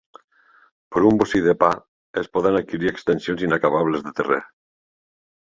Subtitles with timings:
[0.95, 1.69] Per un bossí de pa
[2.21, 4.41] es poden adquirir extensions inacabables de terrer.